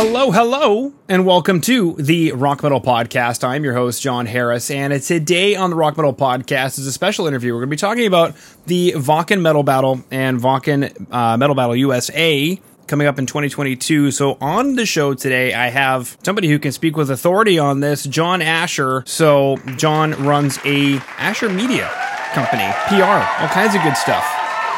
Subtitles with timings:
[0.00, 3.42] Hello, hello, and welcome to the Rock Metal Podcast.
[3.42, 7.26] I'm your host, Jon Harris, and today on the Rock Metal Podcast is a special
[7.26, 7.52] interview.
[7.52, 8.36] We're going to be talking about
[8.66, 14.12] the Wacken Metal Battle and Wacken uh, Metal Battle USA coming up in 2022.
[14.12, 18.04] So on the show today, I have somebody who can speak with authority on this,
[18.04, 19.02] Jon Asher.
[19.04, 21.90] So Jon runs a Asher Media
[22.34, 24.24] company, PR, all kinds of good stuff.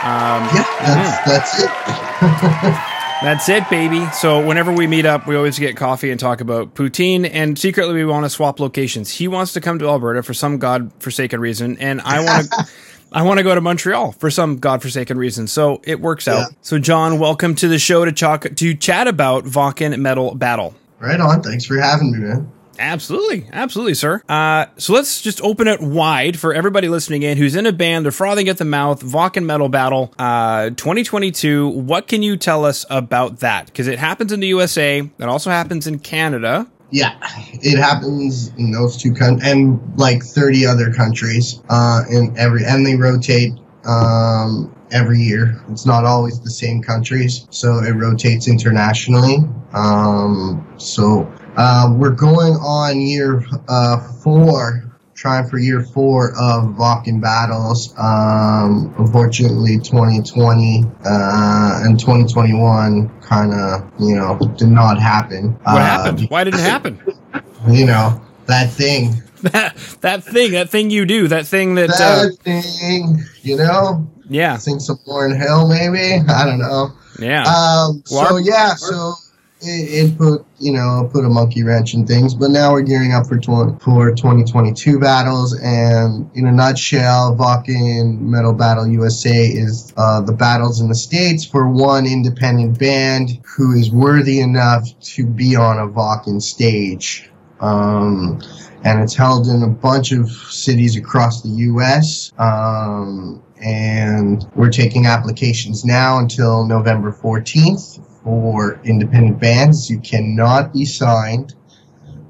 [0.02, 2.62] Um, yeah, that's, mm.
[2.62, 2.86] that's it.
[3.22, 4.06] That's it, baby.
[4.12, 7.28] So whenever we meet up, we always get coffee and talk about poutine.
[7.30, 9.10] And secretly, we want to swap locations.
[9.10, 12.68] He wants to come to Alberta for some godforsaken reason, and I want to.
[13.12, 15.48] I want to go to Montreal for some godforsaken reason.
[15.48, 16.38] So it works out.
[16.38, 16.56] Yeah.
[16.62, 20.76] So Jon, welcome to the show to chalk, to chat about Wacken Metal Battle.
[21.00, 21.42] Right on.
[21.42, 22.52] Thanks for having me, man.
[22.80, 24.22] Absolutely, absolutely, sir.
[24.26, 28.06] Uh, so let's just open it wide for everybody listening in who's in a band.
[28.06, 29.02] They're frothing at the mouth.
[29.02, 31.68] Wacken Metal Battle, uh, 2022.
[31.68, 33.66] What can you tell us about that?
[33.66, 35.00] Because it happens in the USA.
[35.00, 36.66] It also happens in Canada.
[36.90, 37.16] Yeah,
[37.52, 41.62] it happens in those two countries and like 30 other countries.
[41.68, 43.52] Uh, in every and they rotate
[43.84, 45.62] um, every year.
[45.68, 49.38] It's not always the same countries, so it rotates internationally.
[49.72, 57.20] Um, so uh, we're going on year uh, four, trying for year four of Wacken
[57.20, 57.94] battles.
[57.98, 65.52] Um, unfortunately, 2020 uh, and 2021 kind of, you know, did not happen.
[65.62, 66.30] What happened?
[66.30, 67.00] Why didn't it happen?
[67.68, 69.22] You know, that thing.
[69.42, 74.08] that that thing, that thing you do, that thing that that uh, thing, you know.
[74.30, 74.56] Yeah.
[74.56, 76.24] Sing some Lauryn Hill, maybe.
[76.26, 76.92] I don't know.
[77.18, 77.42] Yeah.
[77.42, 78.02] Um.
[78.06, 78.74] So yeah.
[78.76, 79.12] So
[79.62, 83.26] it, put you know put a monkey wrench in things but now we're gearing up
[83.26, 90.20] for tw- for 2022 battles and in a nutshell Wacken Metal Battle USA is uh,
[90.20, 95.56] the battles in the states for one independent band who is worthy enough to be
[95.56, 98.40] on a Wacken stage um,
[98.84, 102.32] and it's held in a bunch of cities across the U.S.
[102.38, 109.90] Um, and we're taking applications now until November 14th for independent bands.
[109.90, 111.54] You cannot be signed.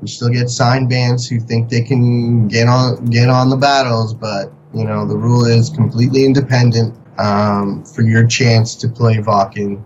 [0.00, 4.14] We still get signed bands who think they can get on get on the battles,
[4.14, 9.82] but you know the rule is completely independent um, for your chance to play Wacken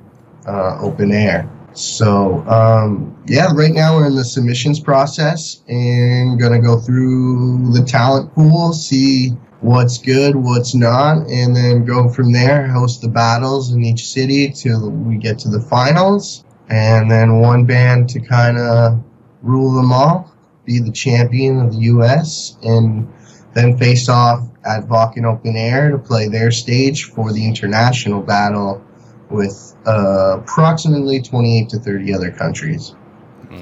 [0.47, 1.51] uh, open air.
[1.73, 7.83] So um, yeah, right now we're in the submissions process and gonna go through the
[7.83, 9.33] talent pool, see
[9.65, 14.51] what's good, what's not, and then go from there, host the battles in each city
[14.51, 19.03] till we get to the finals, and then one band to kind of
[19.41, 20.31] rule them all,
[20.67, 23.11] be the champion of the U.S., and
[23.55, 28.85] then face off at Wacken Open Air to play their stage for the international battle
[29.31, 32.95] with uh, approximately 28 to 30 other countries.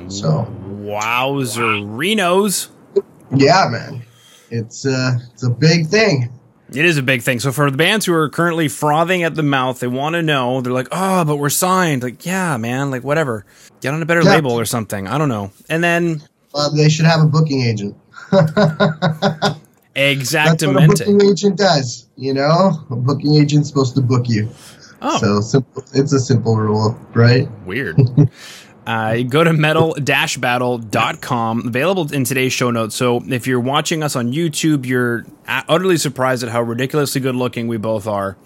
[0.08, 0.48] So,
[0.82, 2.70] wowzerinos!
[3.30, 4.04] Yeah, man
[4.52, 6.30] it's uh, it's a big thing.
[6.74, 7.40] It is a big thing.
[7.40, 10.60] So for the bands who are currently frothing at the mouth, they want to know.
[10.60, 12.90] They're like, "Oh, but we're signed." Like, yeah, man.
[12.90, 13.44] Like, whatever.
[13.80, 14.30] Get on a better yeah.
[14.30, 15.08] label or something.
[15.08, 15.52] I don't know.
[15.68, 16.22] And then
[16.54, 17.96] uh, they should have a booking agent.
[19.94, 20.72] Exactly.
[20.72, 22.08] That's what a booking agent does.
[22.16, 24.48] You know, a booking agent's supposed to book you.
[25.02, 25.18] Oh.
[25.18, 25.84] So simple.
[25.94, 27.48] It's a simple rule, right?
[27.66, 27.98] Weird.
[28.86, 32.96] Uh, go to metal-battle.com, available in today's show notes.
[32.96, 37.68] So if you're watching us on YouTube, you're utterly surprised at how ridiculously good looking
[37.68, 38.36] we both are.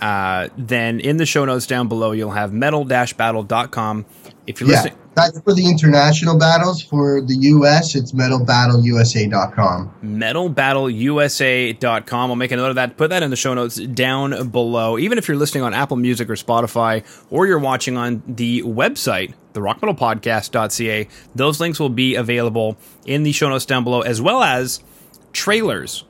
[0.00, 4.06] Uh, then in the show notes down below, you'll have metal-battle.com.
[4.46, 6.82] If you're yeah, listening, that's for the international battles.
[6.82, 9.94] For the U.S., it's metalbattleusa.com.
[10.02, 12.30] Metalbattleusa.com.
[12.30, 12.96] I'll make a note of that.
[12.96, 14.98] Put that in the show notes down below.
[14.98, 19.32] Even if you're listening on Apple Music or Spotify, or you're watching on the website,
[19.54, 22.76] the therockmetalpodcast.ca, those links will be available
[23.06, 24.82] in the show notes down below, as well as
[25.32, 26.04] trailers.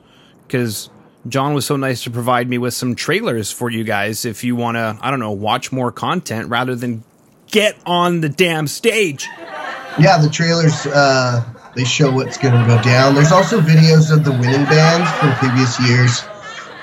[0.45, 0.89] Because
[1.27, 4.55] Jon was so nice to provide me with some trailers for you guys if you
[4.55, 7.03] want to, I don't know, watch more content rather than
[7.51, 9.27] get on the damn stage.
[9.97, 11.43] Yeah, the trailers uh,
[11.75, 13.15] they show what's going to go down.
[13.15, 16.23] There's also videos of the winning bands from previous years.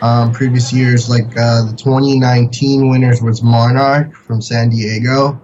[0.03, 5.41] Um, previous years, like uh, the 2019 winners was Monarch from San Diego.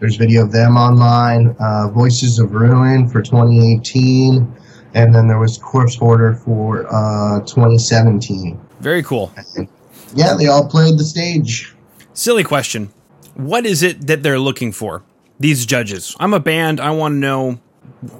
[0.00, 1.56] There's video of them online.
[1.58, 4.54] Uh, Voices of Ruin for 2018,
[4.94, 8.60] and then there was Corpse Hoarder for uh, 2017.
[8.80, 9.32] Very cool.
[9.56, 9.66] And,
[10.14, 11.74] yeah, they all played the stage.
[12.12, 12.92] Silly question
[13.34, 15.02] what is it that they're looking for?
[15.40, 16.14] These judges.
[16.20, 16.80] I'm a band.
[16.80, 17.60] I want to know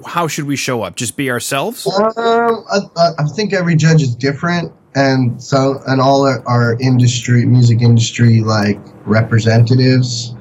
[0.07, 0.97] how should we show up?
[0.97, 1.87] Just be ourselves?
[1.87, 7.45] Um, I, I, think every judge is different, and so and all our, our industry,
[7.47, 10.35] music industry, like representatives,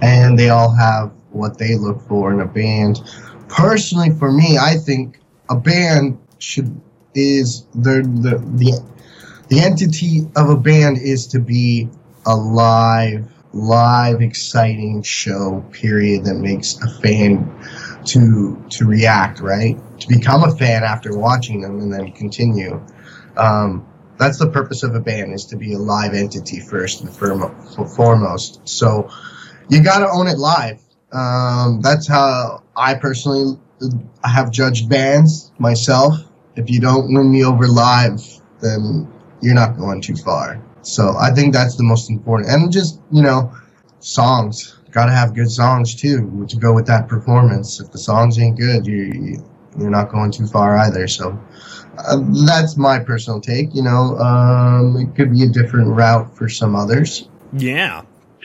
[0.00, 3.00] and they all have what they look for in a band.
[3.48, 5.20] Personally, for me, I think
[5.50, 6.80] a band should
[7.14, 8.80] is the the the
[9.48, 11.88] the entity of a band is to be
[12.26, 12.36] a
[13.58, 17.52] live exciting show period that makes a fan
[18.04, 19.78] to to react right?
[20.00, 22.84] To become a fan after watching them and then continue.
[23.36, 23.86] Um,
[24.18, 28.68] that's the purpose of a band is to be a live entity first and foremost.
[28.68, 29.10] So
[29.68, 30.80] you got to own it live.
[31.12, 33.58] Um, that's how i personally
[34.24, 36.14] have judged bands myself.
[36.56, 38.20] If you don't win me over live
[38.60, 42.50] then you're not going too far so I think that's the most important.
[42.50, 43.52] And just, you know,
[44.00, 44.74] songs.
[44.90, 47.78] Got to have good songs too to go with that performance.
[47.78, 49.44] If the songs ain't good, you,
[49.78, 51.06] you're not going too far either.
[51.06, 51.38] So
[51.98, 53.74] uh, that's my personal take.
[53.74, 57.28] You know, um, it could be a different route for some others.
[57.52, 58.02] Yeah.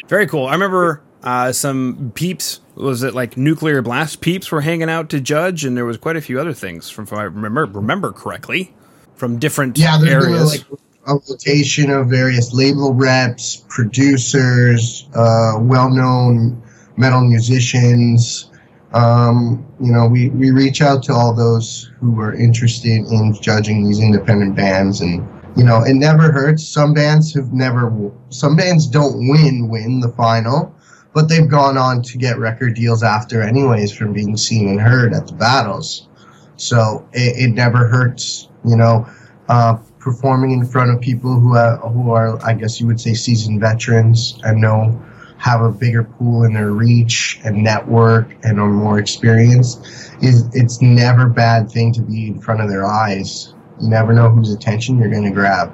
[0.07, 0.48] Very cool.
[0.48, 5.22] I remember uh, some peeps was it like nuclear blast peeps were hanging out to
[5.22, 8.74] judge and there was quite a few other things from if i remember remember correctly
[9.13, 16.61] from different yeah, areas like a rotation of various label reps, producers, uh, well-known
[16.97, 18.50] metal musicians.
[18.94, 23.83] Um, you know, we, we reach out to all those who are interested in judging
[23.83, 25.27] these independent bands, and
[25.57, 26.67] you know, it never hurts.
[26.67, 30.73] Some bands have never, some bands don't win win the final,
[31.13, 35.13] but they've gone on to get record deals after, anyways, from being seen and heard
[35.13, 36.07] at the battles.
[36.56, 38.47] So it, it never hurts.
[38.63, 39.07] You know,
[39.49, 43.13] uh, performing in front of people who are, who are, I guess you would say,
[43.13, 45.01] seasoned veterans and know
[45.38, 49.85] have a bigger pool in their reach and network and are more experienced
[50.21, 53.53] is it's never a bad thing to be in front of their eyes.
[53.81, 55.73] You never know whose attention you're going to grab.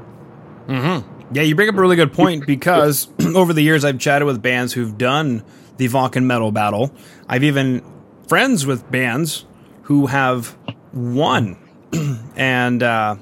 [0.68, 1.36] Mm-hmm.
[1.36, 4.42] Yeah, you bring up a really good point because over the years I've chatted with
[4.42, 5.44] bands who've done
[5.78, 6.92] the Wacken Metal Battle.
[7.28, 7.84] I've even
[8.28, 9.46] friends with bands
[9.84, 10.56] who have
[10.94, 11.58] won,
[12.36, 13.16] and uh,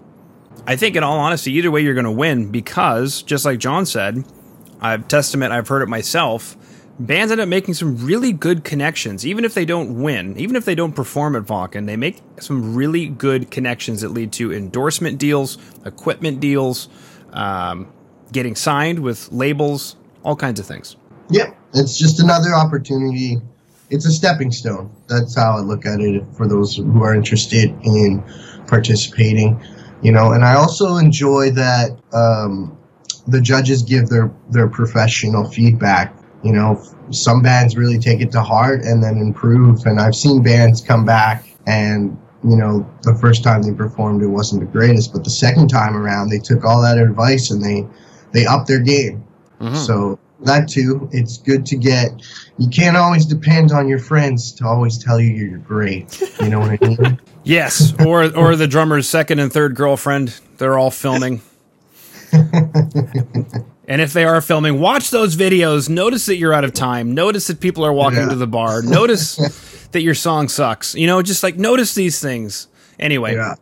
[0.67, 3.85] I think, in all honesty, either way, you're going to win because, just like Jon
[3.85, 4.25] said,
[4.81, 6.57] I've testament, I've heard it myself.
[6.99, 10.65] Bands end up making some really good connections, even if they don't win, even if
[10.65, 11.85] they don't perform at Wacken.
[11.85, 16.89] They make some really good connections that lead to endorsement deals, equipment deals,
[17.31, 17.87] um,
[18.33, 20.97] getting signed with labels, all kinds of things.
[21.29, 23.37] Yep, it's just another opportunity.
[23.89, 24.91] It's a stepping stone.
[25.07, 28.21] That's how I look at it for those who are interested in
[28.67, 29.63] participating
[30.01, 32.77] you know and i also enjoy that um,
[33.27, 38.41] the judges give their their professional feedback you know some bands really take it to
[38.41, 43.43] heart and then improve and i've seen bands come back and you know the first
[43.43, 46.81] time they performed it wasn't the greatest but the second time around they took all
[46.81, 47.85] that advice and they
[48.33, 49.23] they upped their game
[49.59, 49.75] mm-hmm.
[49.75, 52.11] so that too it's good to get
[52.57, 56.59] you can't always depend on your friends to always tell you you're great you know
[56.59, 60.37] what i mean Yes, or or the drummer's second and third girlfriend.
[60.57, 61.41] They're all filming.
[62.33, 65.87] and if they are filming, watch those videos.
[65.87, 67.13] Notice that you're out of time.
[67.13, 68.29] Notice that people are walking yeah.
[68.29, 68.81] to the bar.
[68.81, 70.93] Notice that your song sucks.
[70.93, 72.67] You know, just like notice these things.
[72.99, 73.55] Anyway, yeah.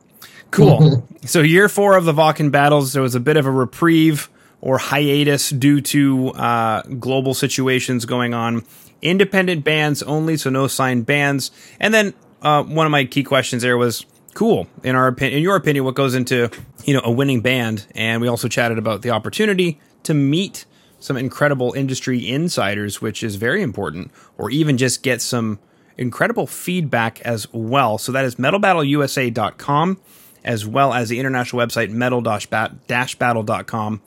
[0.50, 1.08] cool.
[1.24, 4.30] so year four of the Wacken battles, there was a bit of a reprieve
[4.66, 8.66] or hiatus due to uh, global situations going on.
[9.04, 11.52] Independent bands only, so no signed bands.
[11.80, 15.44] And then uh, one of my key questions there was cool in our opinion in
[15.44, 16.52] your opinion what goes into
[16.84, 20.66] you know a winning band and we also chatted about the opportunity to meet
[21.00, 25.58] some incredible industry insiders which is very important or even just get some
[25.98, 29.98] incredible feedback as well so that is metalbattleusa.com
[30.44, 34.02] as well as the international website metal-battle.com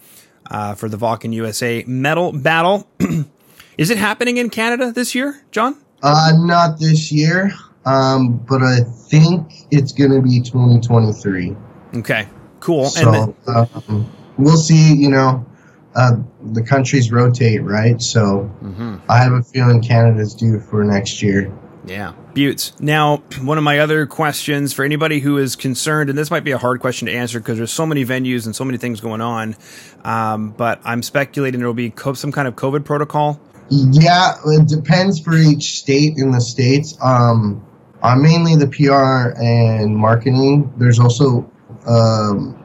[0.51, 2.89] uh, for the Wacken USA Metal Battle.
[3.79, 5.77] is it happening in Canada this year, Jon?
[6.03, 7.53] Uh, not this year
[7.89, 11.57] um, but I think it's going to be 2023.
[11.97, 12.29] Okay,
[12.61, 12.87] cool.
[12.87, 14.95] So then- um, we'll see.
[14.95, 15.47] You know,
[15.95, 16.17] uh,
[16.53, 18.01] the countries rotate, right?
[18.01, 18.97] So mm-hmm.
[19.09, 21.51] I have a feeling Canada's due for next year.
[21.85, 22.79] Yeah, Buttes.
[22.81, 26.51] Now, one of my other questions for anybody who is concerned, and this might be
[26.51, 29.21] a hard question to answer because there's so many venues and so many things going
[29.21, 29.57] on,
[30.05, 33.41] um, but I'm speculating there will be co- some kind of COVID protocol.
[33.71, 36.97] Yeah, it depends for each state in the states.
[37.03, 37.65] Um,
[38.03, 40.73] I'm mainly the PR and marketing.
[40.77, 41.51] There's also,
[41.87, 42.57] um,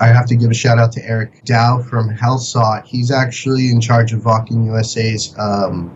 [0.00, 2.86] I have to give a shout out to Eric Dow from HealthSought.
[2.86, 5.90] He's actually in charge of Wacken USA's um,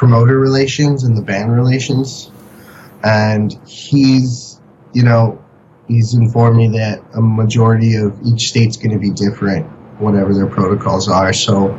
[0.00, 2.30] promoter relations and the band relations.
[3.04, 4.58] And he's,
[4.94, 5.44] you know,
[5.88, 9.66] he's informed me that a majority of each state's going to be different,
[10.00, 11.34] whatever their protocols are.
[11.34, 11.78] So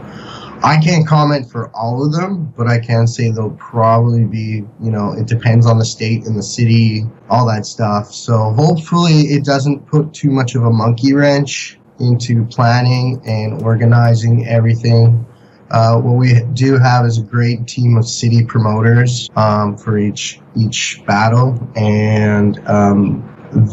[0.61, 4.91] I can't comment for all of them, but I can say they'll probably be, you
[4.91, 8.13] know, it depends on the state and the city, all that stuff.
[8.13, 14.45] So hopefully it doesn't put too much of a monkey wrench into planning and organizing
[14.45, 15.25] everything.
[15.71, 20.41] Uh, what we do have is a great team of city promoters um, for each
[20.53, 23.23] each battle, and um,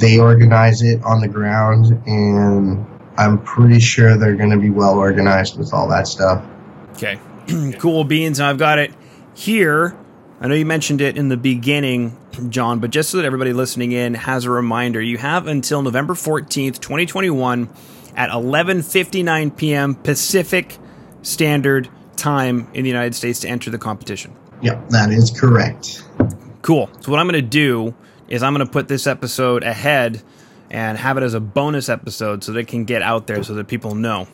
[0.01, 2.87] they organize it on the ground, and
[3.17, 6.45] I'm pretty sure they're going to be well organized with all that stuff.
[6.93, 7.19] Okay,
[7.79, 8.39] cool beans.
[8.39, 8.95] I've got it
[9.35, 9.97] here.
[10.41, 12.17] I know you mentioned it in the beginning,
[12.49, 16.15] Jon, but just so that everybody listening in has a reminder, you have until November
[16.15, 17.69] 14th, 2021
[18.15, 19.97] at 11:59 p.m.
[19.97, 20.79] Pacific
[21.29, 24.35] Standard Time in the United States to enter the competition.
[24.63, 26.03] Yep, that is correct.
[26.63, 26.91] Cool.
[27.01, 27.95] So what I'm going to do
[28.29, 30.23] is I'm going to put this episode ahead
[30.71, 33.55] and have it as a bonus episode so that it can get out there so
[33.55, 34.27] that people know.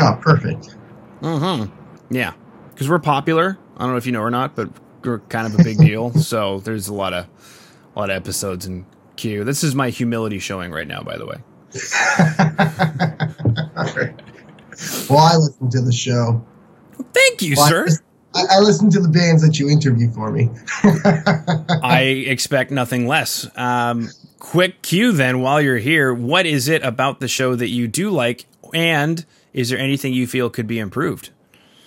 [0.00, 0.74] Oh, perfect.
[1.20, 2.14] Mm-hmm.
[2.14, 2.32] Yeah,
[2.72, 3.58] because we're popular.
[3.76, 4.70] I don't know if you know or not, but
[5.04, 6.12] we're kind of a big deal.
[6.20, 7.26] So there's a lot of
[7.94, 8.86] a lot of episodes in
[9.16, 9.44] queue.
[9.44, 11.36] This is my humility showing right now, by the way.
[15.08, 16.44] well, I listen to the show.
[17.12, 17.86] Thank you, Well, sir.
[18.34, 20.50] I, I listen to the bands that you interview for me.
[21.82, 23.48] I expect nothing less.
[23.56, 27.88] Um, quick cue then, while you're here, what is it about the show that you
[27.88, 31.30] do like, and is there anything you feel could be improved?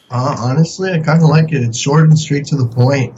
[0.10, 1.62] Uh, honestly, I kind of like it.
[1.62, 3.15] It's short and straight to the point.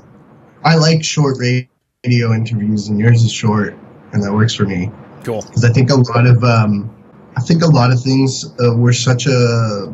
[0.65, 3.75] I like short radio interviews, and yours is short,
[4.11, 4.91] and that works for me.
[5.23, 5.41] Cool.
[5.41, 6.93] Because I think a lot of, um,
[7.35, 9.93] I think a lot of things uh, we're such a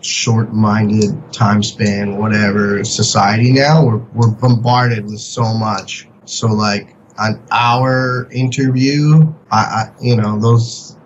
[0.00, 3.84] short-minded time span, whatever society now.
[3.84, 6.08] We're we're bombarded with so much.
[6.24, 10.96] So like an hour interview, I, I you know those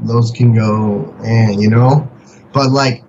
[0.00, 2.10] those can go and you know,
[2.52, 3.04] but like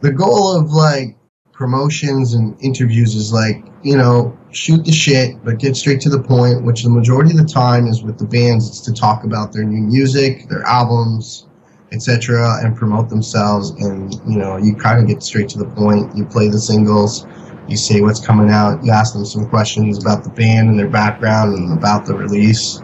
[0.00, 1.16] the goal of like
[1.52, 6.22] promotions and interviews is like you know shoot the shit but get straight to the
[6.22, 8.68] point which the majority of the time is with the bands.
[8.68, 11.46] It's to talk about their new music their albums
[11.92, 13.70] etc and promote themselves.
[13.70, 16.16] And you know you kind of get straight to the point.
[16.16, 17.26] You play the singles.
[17.68, 18.84] You say what's coming out.
[18.84, 22.78] You ask them some questions about the band and their background and about the release.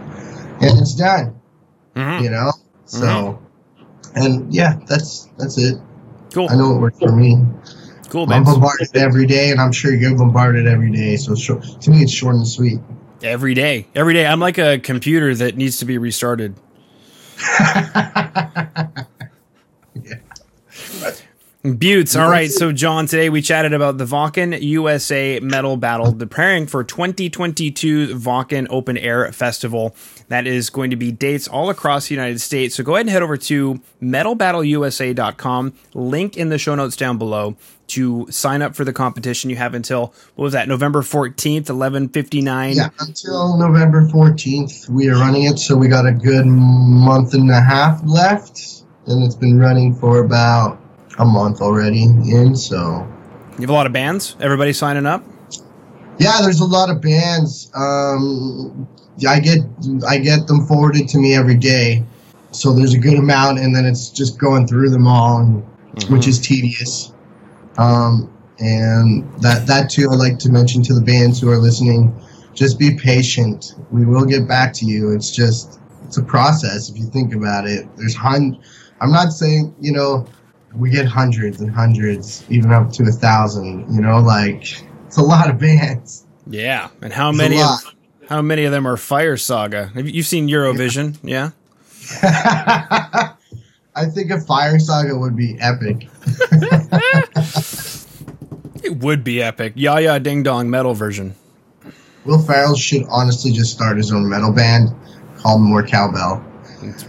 [0.61, 1.35] And it's done.
[1.97, 2.23] Mhm.
[2.23, 2.52] you know?
[2.87, 3.38] So
[4.14, 5.79] and yeah that's that's it.
[6.35, 6.49] Cool.
[6.50, 7.38] I know it works for me.
[8.12, 11.16] Cool, I'm bombarded every day, and I'm sure you're bombarded every day.
[11.16, 12.78] So short, to me, it's short and sweet.
[13.23, 13.87] Every day.
[13.95, 14.26] Every day.
[14.26, 16.54] I'm like a computer that needs to be restarted.
[21.64, 22.21] Buttes.
[22.21, 22.50] All right.
[22.50, 28.66] So, Jon, today we chatted about the Wacken USA Metal Battle, preparing for 2022 Wacken
[28.69, 29.95] Open Air Festival.
[30.26, 32.75] That is going to be dates all across the United States.
[32.75, 35.75] So, go ahead and head over to metalbattleusa.com.
[35.95, 37.57] Link in the show notes down below
[37.88, 39.49] to sign up for the competition.
[39.49, 42.75] You have until, what was that, November 14th, 1159.
[42.75, 45.61] yeah, until November 14th, we are running it.
[45.61, 50.25] So we got a good month and a half left, and it's been running for
[50.25, 50.82] about
[51.19, 52.54] a month already in.
[52.57, 53.07] So
[53.57, 54.37] You have a lot of bands.
[54.40, 55.25] Everybody signing up.
[56.19, 57.71] yeah, there's a lot of bands.
[57.75, 58.88] Um,
[59.28, 59.59] I get
[60.09, 62.04] I get them forwarded to me every day.
[62.50, 65.62] So there's a good amount, and then it's just going through them all, and,
[66.11, 67.12] which is tedious.
[67.78, 72.14] Um, and that that too, I like to mention to the bands who are listening,
[72.54, 73.75] just be patient.
[73.90, 75.12] We will get back to you.
[75.12, 77.87] It's just it's a process if you think about it.
[77.97, 78.59] There's hun.
[79.00, 80.26] I'm not saying you know
[80.75, 83.93] we get hundreds and hundreds, even up to a thousand.
[83.95, 86.25] You know, like it's a lot of bands.
[86.47, 87.95] Yeah, and how It's many of
[88.29, 89.87] how many of them are Fire Saga?
[89.95, 91.19] Have you you've seen Eurovision?
[91.23, 91.50] Yeah.
[93.95, 96.09] I think a Fire Saga would be epic.
[98.83, 99.75] It would be epic.
[99.76, 101.37] Ja Ja Ding Dong metal version.
[102.25, 104.91] Will Ferrell should honestly just start his own metal band
[105.38, 106.45] called More Cowbell.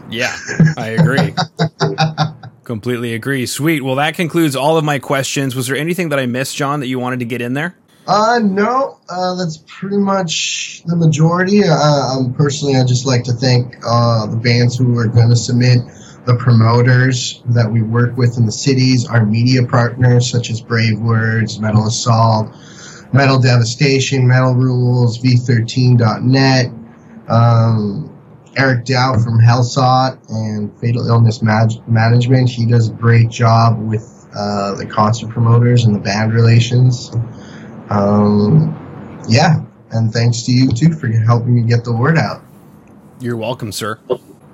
[0.09, 0.35] Yeah,
[0.77, 1.33] I agree.
[2.63, 3.45] Completely agree.
[3.45, 3.83] Sweet.
[3.83, 5.55] Well, that concludes all of my questions.
[5.55, 7.75] Was there anything that I missed, Jon, that you wanted to get in there?
[8.05, 11.63] Uh, no, uh, that's pretty much the majority.
[11.63, 15.35] Uh, um, personally, I just like to thank uh, the bands who are going to
[15.35, 15.79] submit,
[16.25, 20.99] the promoters that we work with in the cities, our media partners such as Brave
[20.99, 22.53] Words, Metal Assault,
[23.13, 26.71] Metal Devastation, Metal Rules, V13.net,
[27.29, 28.12] um,
[28.55, 32.49] Eric Dow from Hellsot and Fatal Illness Mag- Management.
[32.49, 37.11] He does a great job with uh, the concert promoters and the band relations.
[37.89, 38.79] Um,
[39.27, 42.43] yeah, and thanks to you too for helping me get the word out.
[43.19, 43.99] You're welcome, sir.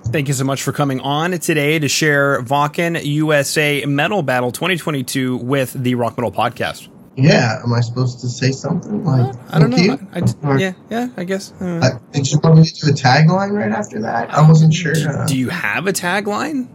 [0.05, 5.37] Thank you so much for coming on today to share Wacken USA Metal Battle 2022
[5.37, 6.87] with the Rock Metal Podcast.
[7.15, 9.35] Yeah, am I supposed to say something like?
[9.51, 9.77] I don't know.
[9.77, 9.99] you?
[10.13, 11.51] I, I- Or- yeah, yeah, I guess.
[11.59, 14.33] Uh, I, did you want me to do a tagline right after that?
[14.33, 14.93] I wasn't sure.
[14.95, 16.67] Uh, do you have a tagline?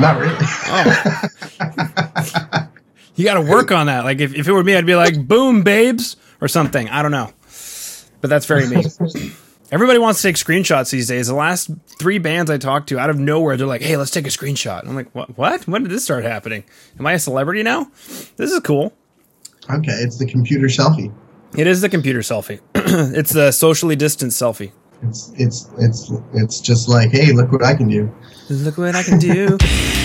[0.00, 0.36] not really.
[0.40, 1.22] Oh.
[3.14, 4.04] You got to work on that.
[4.04, 6.88] Like if, if it were me, I'd be like, "Boom, babes," or something.
[6.88, 7.32] I don't know,
[8.20, 8.84] but that's very me.
[9.70, 11.26] Everybody wants to take screenshots these days.
[11.26, 14.26] The last three bands I talked to, out of nowhere, they're like, "Hey, let's take
[14.26, 15.36] a screenshot." I'm like, "What?
[15.36, 15.68] What?
[15.68, 16.64] When did this start happening?
[16.98, 17.90] Am I a celebrity now?
[18.36, 18.92] This is cool."
[19.70, 21.12] okay, it's the computer selfie.
[21.56, 22.60] It is the computer selfie.
[22.74, 24.72] it's the socially distanced selfie.
[25.02, 28.12] It's it's it's it's just like, hey, look what I can do.
[28.50, 29.58] Look what I can do.